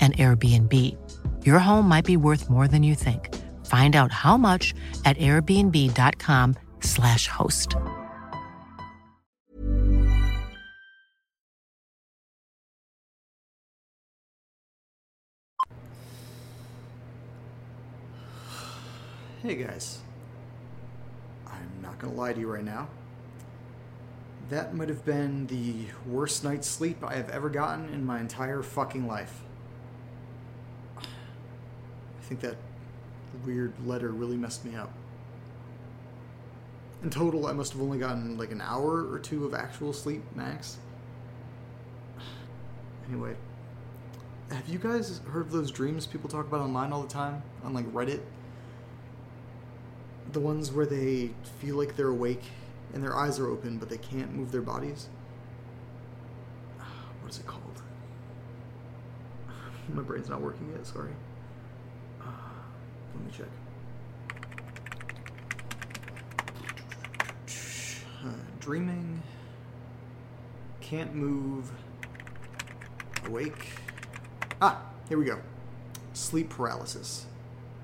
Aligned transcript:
an 0.00 0.12
Airbnb. 0.12 0.96
Your 1.44 1.58
home 1.58 1.86
might 1.86 2.06
be 2.06 2.16
worth 2.16 2.48
more 2.48 2.66
than 2.66 2.82
you 2.82 2.94
think. 2.94 3.36
Find 3.66 3.94
out 3.94 4.10
how 4.10 4.38
much 4.38 4.72
at 5.04 5.18
airbnb.com/slash 5.18 7.26
host. 7.26 7.76
Hey 19.42 19.54
guys. 19.54 20.00
I'm 21.46 21.80
not 21.82 21.98
gonna 21.98 22.12
lie 22.12 22.34
to 22.34 22.40
you 22.40 22.52
right 22.52 22.62
now. 22.62 22.88
That 24.50 24.74
might 24.74 24.88
have 24.88 25.04
been 25.04 25.46
the 25.46 25.86
worst 26.06 26.44
night's 26.44 26.68
sleep 26.68 27.02
I 27.02 27.14
have 27.14 27.30
ever 27.30 27.48
gotten 27.48 27.88
in 27.88 28.04
my 28.04 28.20
entire 28.20 28.62
fucking 28.62 29.06
life. 29.06 29.42
I 32.30 32.34
think 32.34 32.42
that 32.42 32.56
weird 33.44 33.72
letter 33.84 34.10
really 34.10 34.36
messed 34.36 34.64
me 34.64 34.76
up. 34.76 34.92
In 37.02 37.10
total, 37.10 37.48
I 37.48 37.52
must 37.52 37.72
have 37.72 37.82
only 37.82 37.98
gotten 37.98 38.38
like 38.38 38.52
an 38.52 38.60
hour 38.60 39.10
or 39.10 39.18
two 39.18 39.44
of 39.44 39.52
actual 39.52 39.92
sleep 39.92 40.22
max. 40.36 40.78
Anyway, 43.08 43.34
have 44.52 44.68
you 44.68 44.78
guys 44.78 45.20
heard 45.32 45.46
of 45.46 45.50
those 45.50 45.72
dreams 45.72 46.06
people 46.06 46.30
talk 46.30 46.46
about 46.46 46.60
online 46.60 46.92
all 46.92 47.02
the 47.02 47.08
time? 47.08 47.42
On 47.64 47.74
like 47.74 47.92
Reddit? 47.92 48.20
The 50.30 50.38
ones 50.38 50.70
where 50.70 50.86
they 50.86 51.30
feel 51.58 51.74
like 51.74 51.96
they're 51.96 52.06
awake 52.10 52.44
and 52.94 53.02
their 53.02 53.16
eyes 53.16 53.40
are 53.40 53.48
open 53.48 53.78
but 53.78 53.88
they 53.88 53.98
can't 53.98 54.32
move 54.32 54.52
their 54.52 54.62
bodies? 54.62 55.08
What 57.22 57.32
is 57.32 57.40
it 57.40 57.46
called? 57.46 57.82
My 59.92 60.02
brain's 60.02 60.28
not 60.28 60.40
working 60.40 60.70
yet, 60.70 60.86
sorry. 60.86 61.10
Let 63.14 63.24
me 63.24 63.30
check. 63.36 63.46
Uh, 68.24 68.28
dreaming, 68.60 69.22
can't 70.80 71.14
move, 71.14 71.70
awake. 73.26 73.68
Ah, 74.60 74.82
here 75.08 75.18
we 75.18 75.24
go. 75.24 75.38
Sleep 76.12 76.50
paralysis. 76.50 77.26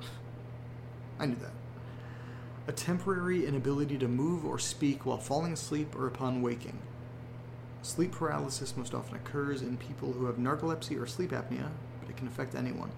I 1.19 1.26
knew 1.26 1.37
that. 1.37 1.53
A 2.69 2.72
temporary 2.72 3.47
inability 3.47 3.97
to 3.98 4.08
move 4.08 4.44
or 4.44 4.58
speak 4.58 5.06
while 5.06 5.19
falling 5.19 5.53
asleep 5.53 5.94
or 5.94 6.08
upon 6.08 6.43
waking. 6.43 6.78
Sleep 7.82 8.10
paralysis 8.10 8.76
most 8.76 8.93
often 8.93 9.14
occurs 9.14 9.62
in 9.62 9.76
people 9.76 10.12
who 10.12 10.26
have 10.26 10.37
narcolepsy 10.37 11.00
or 11.00 11.06
sleep 11.06 11.31
apnea, 11.31 11.70
but 12.00 12.10
it 12.10 12.16
can 12.16 12.26
affect 12.26 12.56
anyone. 12.56 12.91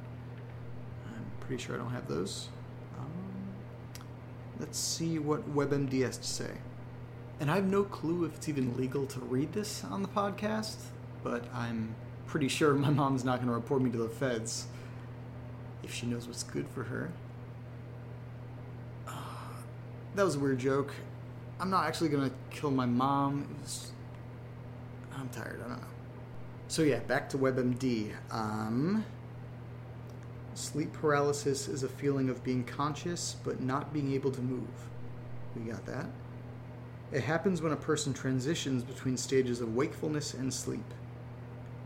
Pretty 1.49 1.63
sure 1.63 1.77
I 1.77 1.79
don't 1.79 1.93
have 1.93 2.07
those. 2.07 2.49
Um, 2.99 3.11
let's 4.61 4.79
see 4.79 5.19
what 5.19 5.49
WebMD 5.57 6.03
has 6.05 6.19
to 6.19 6.27
say. 6.27 6.51
And 7.41 7.51
I 7.51 7.55
have 7.55 7.65
no 7.65 7.85
clue 7.85 8.27
if 8.27 8.37
it's 8.37 8.51
even 8.51 8.77
legal 8.77 9.07
to 9.07 9.21
read 9.21 9.55
this 9.55 9.83
on 9.83 10.03
the 10.03 10.09
podcast, 10.09 10.77
but 11.25 11.47
I'm 11.55 11.95
pretty 12.27 12.49
sure 12.49 12.75
my 12.75 12.91
mom's 12.91 13.25
not 13.25 13.37
going 13.37 13.49
to 13.49 13.55
report 13.55 13.81
me 13.81 13.91
to 13.93 13.97
the 13.97 14.11
feds 14.11 14.67
if 15.83 15.95
she 15.95 16.05
knows 16.05 16.27
what's 16.27 16.43
good 16.43 16.69
for 16.69 16.85
her. 16.85 17.11
Uh, 19.07 19.13
that 20.17 20.25
was 20.27 20.35
a 20.35 20.39
weird 20.39 20.59
joke. 20.59 20.93
I'm 21.61 21.71
not 21.71 21.87
actually 21.87 22.11
going 22.11 22.29
to 22.29 22.37
kill 22.51 22.71
my 22.71 22.85
mom. 22.85 23.57
Was... 23.63 23.93
I'm 25.17 25.31
tired. 25.31 25.63
I 25.65 25.69
don't 25.71 25.81
know. 25.81 25.87
So, 26.69 26.83
yeah, 26.83 26.99
back 26.99 27.31
to 27.31 27.39
WebMD. 27.39 28.13
Um, 28.31 29.07
sleep 30.59 30.93
paralysis 30.93 31.69
is 31.69 31.83
a 31.83 31.89
feeling 31.89 32.29
of 32.29 32.43
being 32.43 32.65
conscious 32.65 33.37
but 33.45 33.61
not 33.61 33.93
being 33.93 34.13
able 34.13 34.31
to 34.33 34.41
move. 34.41 34.69
We 35.57 35.71
got 35.71 35.87
that. 35.87 36.07
It 37.13 37.23
happens 37.23 37.63
when 37.63 37.73
a 37.73 37.77
person 37.77 38.13
transitions 38.13 38.83
between 38.83 39.17
stages 39.17 39.61
of 39.61 39.75
wakefulness 39.75 40.35
and 40.35 40.53
sleep. 40.53 40.85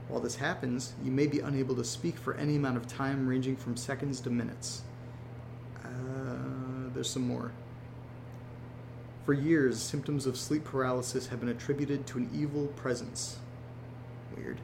While 0.09 0.21
this 0.21 0.37
happens, 0.37 0.95
you 1.05 1.13
may 1.13 1.27
be 1.27 1.41
unable 1.41 1.77
to 1.77 1.85
speak 1.85 2.17
for 2.17 2.35
any 2.35 2.57
amount 2.57 2.77
of 2.77 2.87
time 2.89 3.27
ranging 3.27 3.57
from 3.57 3.77
seconds 3.77 4.21
to 4.23 4.31
minutes. 4.31 4.83
Uh, 5.85 6.91
there's 6.93 7.09
some 7.09 7.27
more. 7.27 7.53
For 9.25 9.33
years, 9.33 9.81
symptoms 9.81 10.27
of 10.27 10.37
sleep 10.37 10.65
paralysis 10.65 11.29
have 11.29 11.39
been 11.39 11.51
attributed 11.51 12.07
to 12.09 12.19
an 12.19 12.29
evil 12.35 12.67
presence. 12.69 13.39
Weird. 14.37 14.59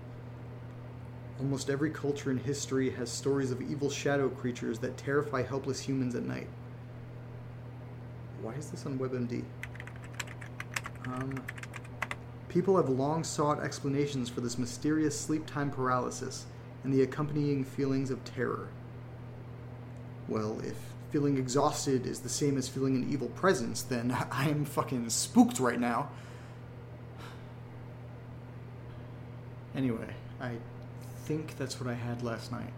Almost 1.41 1.71
every 1.71 1.91
culture 1.91 2.33
in 2.33 2.39
history 2.39 2.91
has 2.91 3.11
stories 3.11 3.53
of 3.53 3.63
evil 3.63 3.91
shadow 3.91 4.29
creatures 4.29 4.81
that 4.81 4.97
terrify 4.97 5.43
helpless 5.43 5.81
humans 5.81 6.17
at 6.17 6.25
night. 6.25 6.49
Why 8.43 8.55
is 8.55 8.71
this 8.71 8.87
on 8.87 8.99
WebMD? 8.99 9.45
Um, 11.07 11.41
people 12.49 12.77
have 12.77 12.89
long 12.89 13.23
sought 13.23 13.63
explanations 13.63 14.29
for 14.29 14.41
this 14.41 14.59
mysterious 14.59 15.19
sleep 15.19 15.47
time 15.47 15.71
paralysis 15.71 16.47
and 16.83 16.93
the 16.93 17.03
accompanying 17.03 17.65
feelings 17.65 18.11
of 18.11 18.25
terror. 18.25 18.69
Well, 20.27 20.61
if 20.61 20.77
feeling 21.11 21.39
exhausted 21.39 22.07
is 22.07 22.21
the 22.21 22.29
same 22.29 22.59
as 22.59 22.69
feeling 22.69 22.97
an 22.97 23.11
evil 23.11 23.29
presence, 23.29 23.83
then 23.83 24.11
I 24.31 24.49
am 24.49 24.65
fucking 24.65 25.09
spooked 25.11 25.61
right 25.61 25.81
now. 25.81 26.11
Anyway, 29.77 30.13
I 30.41 30.57
think 31.29 31.59
that's 31.59 31.79
what 31.79 31.91
I 31.91 31.93
had 31.93 32.23
last 32.23 32.51
night. 32.51 32.73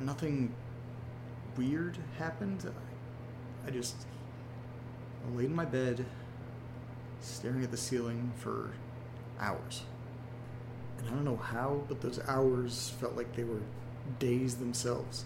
Nothing 0.00 0.52
weird 1.56 1.96
happened. 2.18 2.68
I 3.64 3.70
just 3.70 3.94
laid 5.36 5.46
in 5.46 5.54
my 5.54 5.64
bed, 5.64 6.04
staring 7.20 7.62
at 7.62 7.70
the 7.70 7.76
ceiling 7.76 8.32
for 8.38 8.72
hours. 9.38 9.84
And 10.98 11.06
I 11.06 11.12
don't 11.12 11.24
know 11.24 11.36
how, 11.36 11.84
but 11.86 12.00
those 12.00 12.18
hours 12.26 12.92
felt 12.98 13.14
like 13.14 13.36
they 13.36 13.44
were 13.44 13.62
days 14.18 14.56
themselves. 14.56 15.24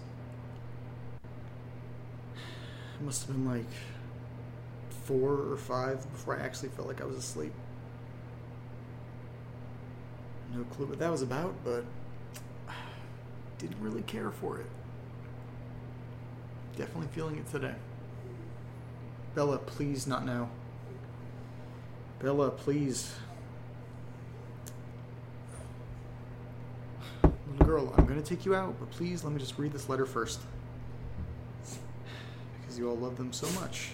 It 3.01 3.05
must 3.07 3.27
have 3.27 3.35
been 3.35 3.49
like 3.49 3.73
four 5.07 5.51
or 5.51 5.57
five 5.57 6.03
before 6.13 6.39
I 6.39 6.43
actually 6.43 6.69
felt 6.69 6.89
like 6.89 7.01
I 7.01 7.07
was 7.07 7.17
asleep. 7.17 7.55
No 10.57 10.65
clue 10.65 10.87
what 10.87 10.99
that 10.99 11.11
was 11.11 11.21
about, 11.21 11.55
but 11.65 11.85
didn't 13.59 13.79
really 13.81 14.03
care 14.03 14.31
for 14.31 14.59
it. 14.59 14.67
Definitely 16.77 17.09
feeling 17.13 17.37
it 17.37 17.51
today. 17.51 17.75
Bella, 19.35 19.59
please 19.59 20.07
not 20.07 20.25
now. 20.25 20.49
Bella, 22.21 22.51
please. 22.51 23.15
Little 27.23 27.67
girl, 27.67 27.95
I'm 27.99 28.07
gonna 28.07 28.23
take 28.23 28.47
you 28.47 28.55
out, 28.55 28.77
but 28.79 28.91
please 28.91 29.25
let 29.25 29.35
me 29.35 29.39
just 29.39 29.59
read 29.59 29.73
this 29.73 29.91
letter 29.91 30.07
first. 30.07 30.41
Because 32.61 32.79
you 32.79 32.89
all 32.89 32.97
love 32.97 33.19
them 33.19 33.33
so 33.35 33.49
much. 33.61 33.91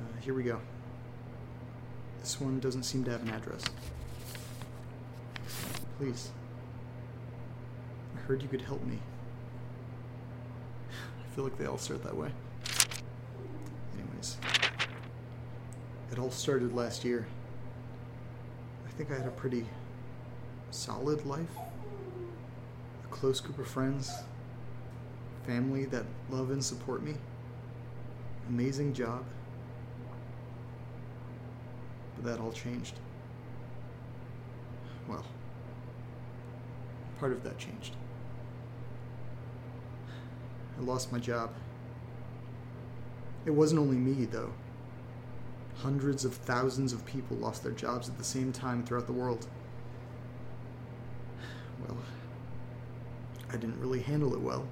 Uh, 0.00 0.20
here 0.20 0.34
we 0.34 0.42
go. 0.42 0.58
This 2.20 2.40
one 2.40 2.58
doesn't 2.58 2.82
seem 2.82 3.04
to 3.04 3.10
have 3.12 3.22
an 3.22 3.30
address. 3.30 3.62
Please. 6.00 6.30
I 8.16 8.20
heard 8.20 8.40
you 8.40 8.48
could 8.48 8.62
help 8.62 8.82
me. 8.84 8.98
I 10.88 11.34
feel 11.34 11.44
like 11.44 11.58
they 11.58 11.66
all 11.66 11.76
start 11.76 12.02
that 12.04 12.16
way. 12.16 12.30
Anyways. 13.98 14.38
It 16.10 16.18
all 16.18 16.30
started 16.30 16.74
last 16.74 17.04
year. 17.04 17.26
I 18.86 18.90
think 18.92 19.10
I 19.10 19.14
had 19.14 19.26
a 19.26 19.30
pretty 19.32 19.66
solid 20.70 21.26
life. 21.26 21.54
A 23.04 23.08
close 23.08 23.38
group 23.38 23.58
of 23.58 23.66
friends. 23.66 24.10
Family 25.46 25.84
that 25.84 26.06
love 26.30 26.50
and 26.50 26.64
support 26.64 27.02
me. 27.02 27.16
Amazing 28.48 28.94
job. 28.94 29.22
But 32.16 32.24
that 32.24 32.40
all 32.40 32.52
changed. 32.52 32.94
Well, 35.06 35.26
part 37.20 37.32
of 37.32 37.44
that 37.44 37.58
changed. 37.58 37.94
I 40.78 40.82
lost 40.82 41.12
my 41.12 41.18
job. 41.18 41.50
It 43.44 43.50
wasn't 43.50 43.80
only 43.80 43.98
me, 43.98 44.24
though. 44.24 44.52
Hundreds 45.76 46.24
of 46.24 46.34
thousands 46.34 46.92
of 46.94 47.04
people 47.04 47.36
lost 47.36 47.62
their 47.62 47.72
jobs 47.72 48.08
at 48.08 48.16
the 48.16 48.24
same 48.24 48.52
time 48.52 48.82
throughout 48.82 49.06
the 49.06 49.12
world. 49.12 49.46
Well, 51.86 51.98
I 53.50 53.52
didn't 53.52 53.78
really 53.80 54.00
handle 54.00 54.34
it 54.34 54.40
well. 54.40 54.66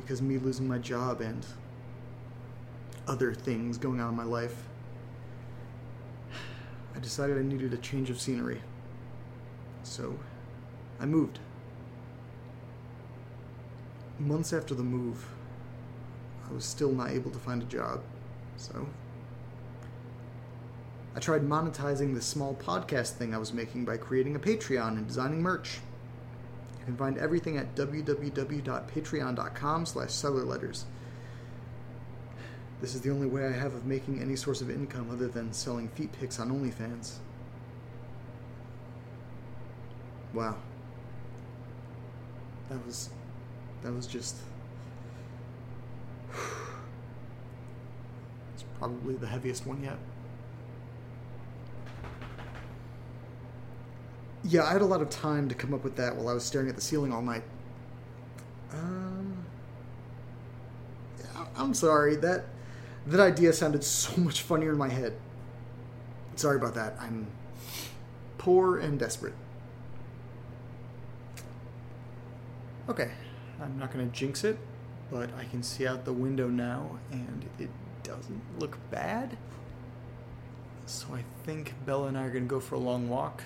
Because 0.00 0.22
me 0.22 0.38
losing 0.38 0.66
my 0.66 0.78
job 0.78 1.20
and 1.20 1.44
other 3.06 3.34
things 3.34 3.76
going 3.76 4.00
on 4.00 4.10
in 4.10 4.16
my 4.16 4.24
life, 4.24 4.64
I 6.94 6.98
decided 6.98 7.38
I 7.38 7.42
needed 7.42 7.74
a 7.74 7.78
change 7.78 8.08
of 8.08 8.20
scenery. 8.20 8.60
So, 9.82 10.18
I 11.02 11.04
moved. 11.04 11.40
Months 14.20 14.52
after 14.52 14.72
the 14.72 14.84
move, 14.84 15.26
I 16.48 16.52
was 16.52 16.64
still 16.64 16.92
not 16.92 17.10
able 17.10 17.32
to 17.32 17.40
find 17.40 17.60
a 17.60 17.66
job, 17.66 18.02
so 18.56 18.86
I 21.16 21.20
tried 21.20 21.42
monetizing 21.42 22.14
the 22.14 22.22
small 22.22 22.54
podcast 22.54 23.14
thing 23.14 23.34
I 23.34 23.38
was 23.38 23.52
making 23.52 23.84
by 23.84 23.96
creating 23.96 24.36
a 24.36 24.38
Patreon 24.38 24.96
and 24.96 25.08
designing 25.08 25.42
merch. 25.42 25.80
You 26.78 26.84
can 26.84 26.96
find 26.96 27.18
everything 27.18 27.56
at 27.56 27.74
www.patreon.com 27.74 29.86
slash 29.86 30.10
cellarletters. 30.10 30.84
This 32.80 32.94
is 32.94 33.00
the 33.00 33.10
only 33.10 33.26
way 33.26 33.46
I 33.46 33.52
have 33.52 33.74
of 33.74 33.86
making 33.86 34.22
any 34.22 34.36
source 34.36 34.60
of 34.60 34.70
income 34.70 35.10
other 35.10 35.26
than 35.26 35.52
selling 35.52 35.88
feet 35.88 36.12
pics 36.12 36.38
on 36.38 36.48
OnlyFans. 36.50 37.14
Wow. 40.32 40.58
That 42.72 42.86
was 42.86 43.10
that 43.82 43.92
was 43.92 44.06
just 44.06 44.36
it's 48.54 48.64
probably 48.78 49.14
the 49.14 49.26
heaviest 49.26 49.66
one 49.66 49.82
yet. 49.82 49.98
Yeah, 54.42 54.64
I 54.64 54.72
had 54.72 54.80
a 54.80 54.86
lot 54.86 55.02
of 55.02 55.10
time 55.10 55.50
to 55.50 55.54
come 55.54 55.74
up 55.74 55.84
with 55.84 55.96
that 55.96 56.16
while 56.16 56.30
I 56.30 56.32
was 56.32 56.44
staring 56.44 56.70
at 56.70 56.74
the 56.74 56.80
ceiling 56.80 57.12
all 57.12 57.20
night. 57.20 57.44
Um, 58.72 59.44
I'm 61.54 61.74
sorry 61.74 62.16
that 62.16 62.46
that 63.06 63.20
idea 63.20 63.52
sounded 63.52 63.84
so 63.84 64.16
much 64.20 64.40
funnier 64.40 64.72
in 64.72 64.78
my 64.78 64.88
head. 64.88 65.12
Sorry 66.36 66.56
about 66.56 66.74
that. 66.76 66.96
I'm 66.98 67.26
poor 68.38 68.78
and 68.78 68.98
desperate. 68.98 69.34
Okay, 72.88 73.10
I'm 73.60 73.78
not 73.78 73.92
going 73.92 74.10
to 74.10 74.16
jinx 74.16 74.42
it, 74.44 74.58
but 75.10 75.30
I 75.38 75.44
can 75.44 75.62
see 75.62 75.86
out 75.86 76.04
the 76.04 76.12
window 76.12 76.48
now, 76.48 76.98
and 77.12 77.48
it 77.58 77.70
doesn't 78.02 78.42
look 78.58 78.78
bad. 78.90 79.36
So 80.86 81.06
I 81.14 81.24
think 81.44 81.74
Bella 81.86 82.08
and 82.08 82.18
I 82.18 82.24
are 82.24 82.30
going 82.30 82.44
to 82.44 82.50
go 82.50 82.60
for 82.60 82.74
a 82.74 82.80
long 82.80 83.08
walk. 83.08 83.44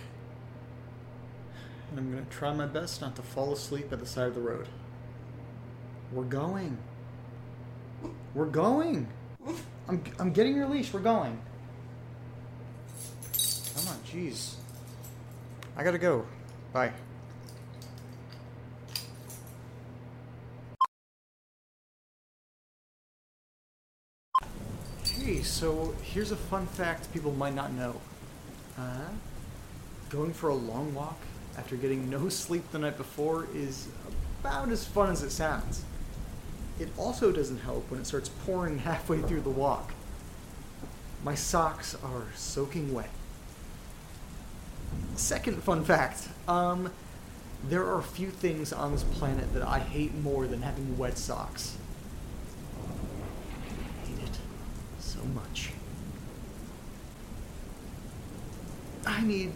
And 1.91 2.01
I'm 2.01 2.11
going 2.11 2.25
to 2.25 2.31
try 2.31 2.53
my 2.53 2.67
best 2.67 3.01
not 3.01 3.15
to 3.17 3.23
fall 3.23 3.53
asleep 3.53 3.93
at 3.93 4.01
the 4.01 4.07
side 4.07 4.27
of 4.27 4.35
the 4.35 4.41
road. 4.41 4.69
We're 6.13 6.25
going. 6.25 6.79
We're 8.35 8.47
going. 8.47 9.09
I'm, 9.89 10.03
I'm 10.19 10.33
getting 10.33 10.57
your 10.57 10.69
leash. 10.69 10.93
We're 10.93 11.01
going. 11.01 11.39
Come 13.75 13.89
on, 13.89 13.99
jeez. 14.11 14.55
I 15.77 15.85
gotta 15.85 15.99
go. 15.99 16.25
Bye. 16.73 16.93
So 25.27 25.93
here's 26.03 26.31
a 26.31 26.37
fun 26.37 26.67
fact 26.67 27.13
people 27.13 27.33
might 27.33 27.55
not 27.55 27.73
know. 27.73 28.01
Uh, 28.79 29.09
going 30.09 30.33
for 30.33 30.51
a 30.51 30.55
long 30.55 30.95
walk 30.95 31.19
after 31.59 31.75
getting 31.75 32.09
no 32.09 32.29
sleep 32.29 32.71
the 32.71 32.79
night 32.79 32.97
before 32.97 33.49
is 33.53 33.89
about 34.41 34.69
as 34.69 34.87
fun 34.87 35.11
as 35.11 35.25
it 35.25 35.31
sounds. 35.31 35.85
It 36.79 36.91
also 36.97 37.33
doesn't 37.33 37.59
help 37.59 37.91
when 37.91 37.99
it 37.99 38.07
starts 38.07 38.29
pouring 38.29 38.79
halfway 38.91 39.21
through 39.21 39.41
the 39.41 39.51
walk. 39.51 39.95
My 41.25 41.35
socks 41.35 41.97
are 42.05 42.27
soaking 42.37 42.95
wet. 42.95 43.11
Second 45.17 45.61
fun 45.61 45.85
fact 45.85 46.29
um, 46.47 46.93
there 47.69 47.85
are 47.85 47.99
a 47.99 48.05
few 48.05 48.31
things 48.31 48.73
on 48.73 48.93
this 48.93 49.03
planet 49.03 49.53
that 49.55 49.65
I 49.65 49.81
hate 49.81 50.15
more 50.15 50.47
than 50.47 50.63
having 50.63 50.97
wet 50.97 51.19
socks. 51.19 51.77
I 53.65 54.07
hate 54.07 54.23
it 54.23 54.39
so 55.07 55.21
much. 55.35 55.71
I 59.07 59.23
need 59.23 59.53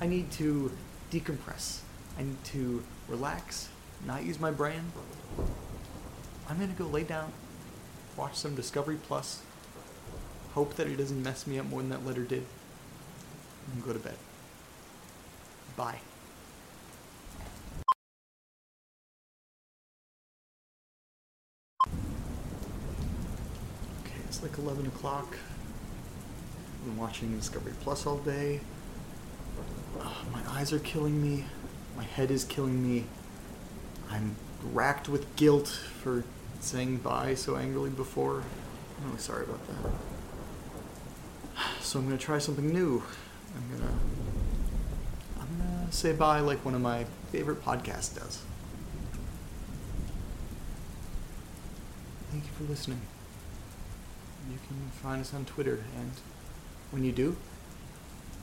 I 0.00 0.06
need 0.06 0.30
to 0.32 0.72
decompress. 1.12 1.80
I 2.18 2.22
need 2.22 2.42
to 2.46 2.82
relax, 3.08 3.68
not 4.04 4.24
use 4.24 4.40
my 4.40 4.50
brain. 4.50 4.92
I'm 6.48 6.58
gonna 6.58 6.72
go 6.72 6.86
lay 6.86 7.04
down, 7.04 7.32
watch 8.16 8.34
some 8.36 8.54
Discovery 8.54 8.98
Plus, 9.02 9.42
hope 10.54 10.74
that 10.76 10.86
it 10.86 10.96
doesn't 10.96 11.22
mess 11.22 11.46
me 11.46 11.58
up 11.58 11.66
more 11.66 11.80
than 11.80 11.90
that 11.90 12.04
letter 12.06 12.22
did, 12.24 12.44
and 13.72 13.84
go 13.84 13.92
to 13.92 13.98
bed. 13.98 14.16
Bye. 15.76 16.00
Okay, 24.04 24.22
it's 24.38 24.56
like 24.56 24.58
11 24.64 24.86
o'clock. 24.86 25.36
I've 25.36 26.84
been 26.84 26.96
watching 26.96 27.36
Discovery 27.36 27.72
Plus 27.80 28.06
all 28.06 28.18
day. 28.18 28.60
My 30.32 30.40
eyes 30.50 30.72
are 30.72 30.78
killing 30.78 31.20
me. 31.20 31.44
My 31.96 32.04
head 32.04 32.30
is 32.30 32.44
killing 32.44 32.80
me. 32.80 33.04
I'm 34.08 34.36
racked 34.72 35.08
with 35.08 35.34
guilt 35.34 35.66
for 35.66 36.22
saying 36.60 36.98
bye 36.98 37.34
so 37.34 37.56
angrily 37.56 37.90
before. 37.90 38.44
I'm 39.00 39.08
really 39.08 39.18
sorry 39.18 39.44
about 39.44 39.60
that. 39.66 39.90
So 41.80 41.98
I'm 41.98 42.04
gonna 42.04 42.16
try 42.16 42.38
something 42.38 42.72
new. 42.72 43.02
I'm 43.56 43.76
gonna 43.76 43.92
I'm 45.40 45.58
gonna 45.58 45.90
say 45.90 46.12
bye 46.12 46.40
like 46.40 46.64
one 46.64 46.74
of 46.74 46.80
my 46.80 47.06
favorite 47.32 47.64
podcasts 47.64 48.14
does. 48.16 48.42
Thank 52.30 52.44
you 52.44 52.50
for 52.56 52.64
listening 52.70 53.00
you 54.50 54.58
can 54.66 54.90
find 55.02 55.20
us 55.20 55.34
on 55.34 55.44
Twitter. 55.44 55.84
And 55.98 56.12
when 56.90 57.04
you 57.04 57.12
do, 57.12 57.36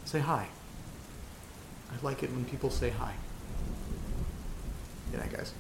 say 0.06 0.20
hi. 0.20 0.48
I 1.92 2.06
like 2.06 2.24
it 2.24 2.32
when 2.32 2.46
people 2.46 2.70
say 2.70 2.92
hi. 2.92 3.16
Good 5.12 5.20
night, 5.20 5.32
guys. 5.32 5.54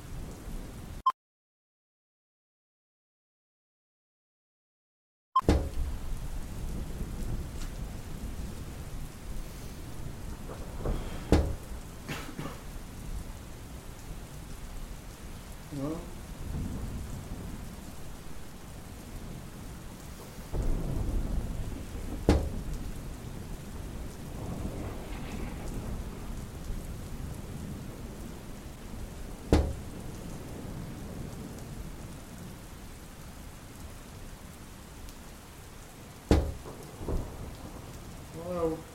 Well, 15.77 15.99
Hello. 38.45 38.85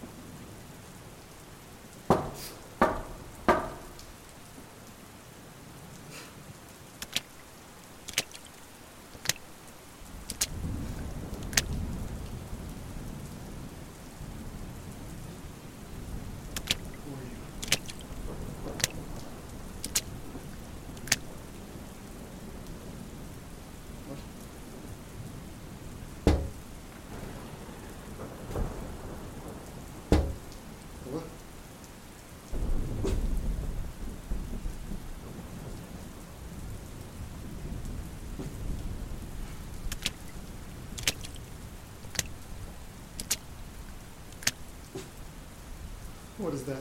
What 46.40 46.54
is 46.54 46.62
that? 46.64 46.80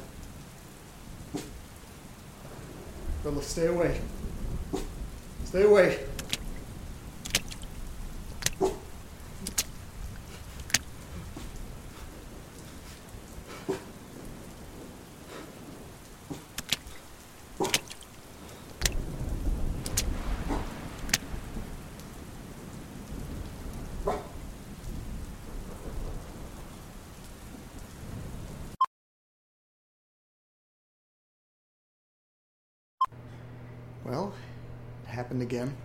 Bella, 3.26 3.42
stay 3.42 3.66
away. 3.66 4.00
Stay 5.44 5.64
away. 5.64 6.00
Well, 34.06 34.34
it 35.08 35.09
happened 35.20 35.42
again. 35.42 35.76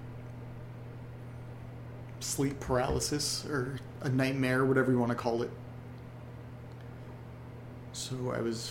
Sleep 2.20 2.60
paralysis, 2.60 3.44
or 3.46 3.80
a 4.00 4.08
nightmare, 4.08 4.64
whatever 4.64 4.92
you 4.92 4.98
want 5.00 5.10
to 5.10 5.16
call 5.16 5.42
it. 5.42 5.50
So 7.92 8.32
I 8.32 8.40
was 8.40 8.70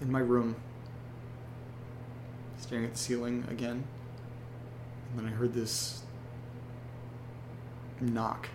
in 0.00 0.10
my 0.10 0.18
room, 0.18 0.56
staring 2.58 2.84
at 2.84 2.94
the 2.94 2.98
ceiling 2.98 3.46
again, 3.48 3.84
and 5.10 5.18
then 5.18 5.26
I 5.26 5.30
heard 5.30 5.54
this 5.54 6.02
knock. 8.00 8.48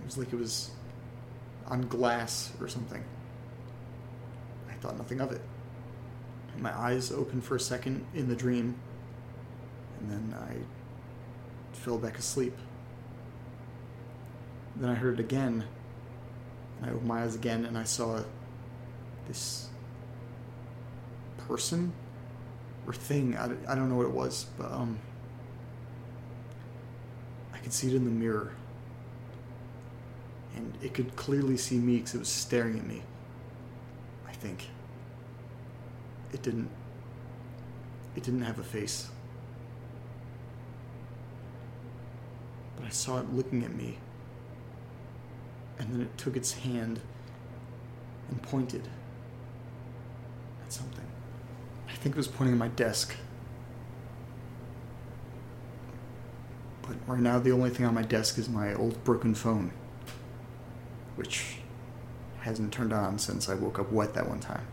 It 0.00 0.06
was 0.06 0.16
like 0.16 0.32
it 0.32 0.38
was 0.38 0.70
on 1.66 1.88
glass 1.88 2.52
or 2.60 2.68
something. 2.68 3.02
I 4.68 4.74
thought 4.74 4.96
nothing 4.96 5.20
of 5.20 5.32
it. 5.32 5.40
My 6.56 6.72
eyes 6.78 7.10
opened 7.10 7.42
for 7.42 7.56
a 7.56 7.60
second 7.60 8.06
in 8.14 8.28
the 8.28 8.36
dream, 8.36 8.76
and 10.00 10.10
then 10.10 10.34
I 10.38 11.76
fell 11.76 11.98
back 11.98 12.18
asleep. 12.18 12.56
Then 14.76 14.90
I 14.90 14.94
heard 14.94 15.14
it 15.14 15.20
again, 15.20 15.64
and 16.80 16.90
I 16.90 16.92
opened 16.92 17.06
my 17.06 17.22
eyes 17.22 17.34
again, 17.34 17.64
and 17.64 17.76
I 17.76 17.84
saw 17.84 18.22
this 19.28 19.68
person 21.38 21.92
or 22.86 22.92
thing. 22.92 23.36
I, 23.36 23.50
I 23.68 23.74
don't 23.74 23.88
know 23.88 23.96
what 23.96 24.06
it 24.06 24.12
was, 24.12 24.46
but 24.56 24.70
um, 24.72 24.98
I 27.52 27.58
could 27.58 27.72
see 27.72 27.88
it 27.88 27.94
in 27.94 28.04
the 28.04 28.10
mirror, 28.10 28.52
and 30.56 30.72
it 30.82 30.94
could 30.94 31.14
clearly 31.16 31.56
see 31.56 31.78
me 31.78 31.96
because 31.96 32.14
it 32.14 32.18
was 32.18 32.28
staring 32.28 32.78
at 32.78 32.86
me. 32.86 33.02
I 34.26 34.32
think 34.32 34.68
it 36.32 36.42
didn't 36.42 36.70
it 38.16 38.22
didn't 38.22 38.42
have 38.42 38.58
a 38.58 38.64
face 38.64 39.10
but 42.80 42.86
i 42.86 42.90
saw 42.90 43.18
it 43.20 43.32
looking 43.32 43.62
at 43.62 43.74
me. 43.74 43.98
And 45.78 45.92
then 45.92 46.00
it 46.02 46.18
took 46.18 46.36
its 46.36 46.52
hand 46.52 47.00
and 48.28 48.42
pointed 48.42 48.88
at 50.64 50.72
something. 50.72 51.06
I 51.88 51.92
think 51.94 52.14
it 52.14 52.18
was 52.18 52.28
pointing 52.28 52.54
at 52.54 52.58
my 52.58 52.68
desk. 52.68 53.14
But 56.82 56.96
right 57.06 57.20
now 57.20 57.38
the 57.38 57.52
only 57.52 57.70
thing 57.70 57.86
on 57.86 57.94
my 57.94 58.02
desk 58.02 58.38
is 58.38 58.48
my 58.48 58.74
old 58.74 59.02
broken 59.04 59.34
phone 59.34 59.72
which 61.16 61.56
hasn't 62.40 62.72
turned 62.72 62.92
on 62.92 63.18
since 63.18 63.48
i 63.50 63.54
woke 63.54 63.78
up 63.78 63.92
wet 63.92 64.14
that 64.14 64.26
one 64.28 64.40
time. 64.40 64.66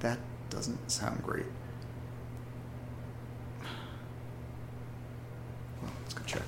That 0.00 0.18
doesn't 0.50 0.90
sound 0.90 1.22
great. 1.22 1.46
Well, 5.82 5.90
let's 6.02 6.14
go 6.14 6.22
check. 6.26 6.42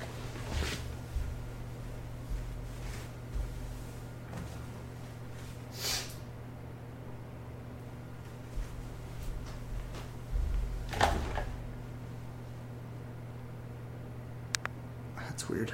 That's 15.17 15.49
weird. 15.49 15.73